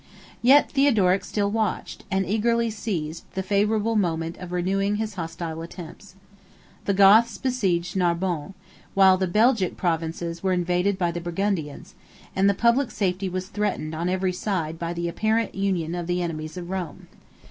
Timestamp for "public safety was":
12.55-13.45